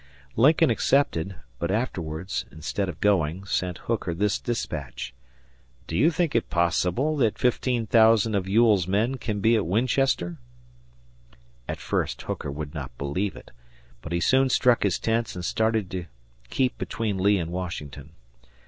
Lincoln 0.35 0.71
accepted, 0.71 1.35
but 1.59 1.69
afterwards, 1.69 2.45
instead 2.51 2.89
of 2.89 2.99
going, 3.01 3.45
sent 3.45 3.77
Hooker 3.85 4.15
this 4.15 4.39
dispatch, 4.39 5.13
"Do 5.85 5.95
you 5.95 6.09
think 6.09 6.33
it 6.33 6.49
possible 6.49 7.15
that 7.17 7.37
15,000 7.37 8.33
of 8.33 8.49
Ewell's 8.49 8.87
men 8.87 9.17
can 9.19 9.41
be 9.41 9.55
at 9.55 9.67
Winchester?" 9.67 10.37
At 11.67 11.77
first 11.77 12.19
Hooker 12.23 12.49
would 12.49 12.73
not 12.73 12.97
believe 12.97 13.35
it, 13.35 13.51
but 14.01 14.11
he 14.11 14.19
soon 14.19 14.49
struck 14.49 14.81
his 14.81 14.97
tents 14.97 15.35
and 15.35 15.45
started 15.45 15.91
to 15.91 16.05
keep 16.49 16.79
between 16.79 17.19
Lee 17.19 17.37
and 17.37 17.51
Washington. 17.51 18.13